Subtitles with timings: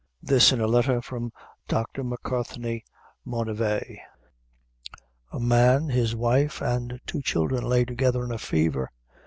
[0.23, 1.31] Letter from
[1.67, 2.03] Dr.
[2.03, 2.83] Mucarthney,
[3.23, 3.99] Monivae.
[5.31, 8.89] "'A man, his wife, and two children lay together in a fever.